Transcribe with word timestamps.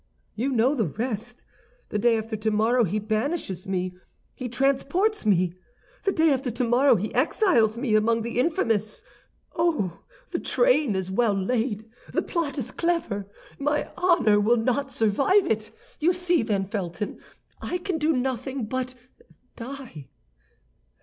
You 0.33 0.49
know 0.51 0.73
the 0.73 0.87
rest. 0.87 1.45
The 1.89 1.99
day 1.99 2.17
after 2.17 2.35
tomorrow 2.35 2.85
he 2.85 2.97
banishes 2.97 3.67
me, 3.67 3.93
he 4.33 4.49
transports 4.49 5.27
me; 5.27 5.53
the 6.05 6.11
day 6.11 6.33
after 6.33 6.49
tomorrow 6.49 6.95
he 6.95 7.13
exiles 7.13 7.77
me 7.77 7.93
among 7.93 8.23
the 8.23 8.39
infamous. 8.39 9.03
Oh, 9.55 9.99
the 10.31 10.39
train 10.39 10.95
is 10.95 11.11
well 11.11 11.35
laid; 11.35 11.87
the 12.11 12.23
plot 12.23 12.57
is 12.57 12.71
clever. 12.71 13.27
My 13.59 13.91
honor 13.95 14.39
will 14.39 14.57
not 14.57 14.89
survive 14.91 15.45
it! 15.45 15.69
You 15.99 16.13
see, 16.13 16.41
then, 16.41 16.65
Felton, 16.65 17.19
I 17.61 17.77
can 17.77 17.99
do 17.99 18.11
nothing 18.11 18.65
but 18.65 18.95
die. 19.55 20.07